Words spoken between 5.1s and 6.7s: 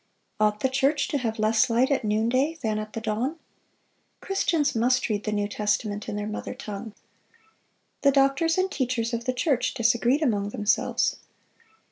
the New Testament in their mother